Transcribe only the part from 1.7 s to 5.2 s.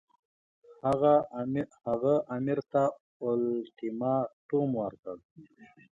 هغه امیر ته اولټیماټوم ورکړ.